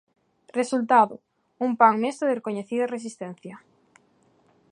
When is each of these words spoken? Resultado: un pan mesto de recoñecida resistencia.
Resultado: 0.59 1.15
un 1.65 1.71
pan 1.79 1.95
mesto 2.03 2.23
de 2.25 2.37
recoñecida 2.39 2.91
resistencia. 2.95 3.55